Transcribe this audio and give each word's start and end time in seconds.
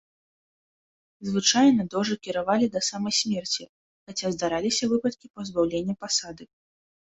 Звычайна 1.29 1.81
дожы 1.95 2.15
кіравалі 2.29 2.71
да 2.77 2.83
самай 2.89 3.13
смерці, 3.19 3.63
хаця 4.09 4.27
здараліся 4.39 4.83
выпадкі 4.97 5.33
пазбаўлення 5.39 6.01
пасады. 6.07 6.43